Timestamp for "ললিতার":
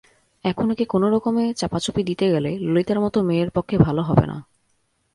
2.59-2.99